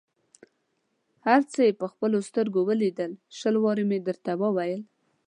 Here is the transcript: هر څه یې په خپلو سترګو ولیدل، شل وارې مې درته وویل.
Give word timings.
هر 1.27 1.41
څه 1.51 1.59
یې 1.67 1.71
په 1.81 1.85
خپلو 1.91 2.17
سترګو 2.29 2.61
ولیدل، 2.69 3.11
شل 3.37 3.55
وارې 3.63 3.83
مې 3.89 3.99
درته 4.07 4.31
وویل. 4.41 4.81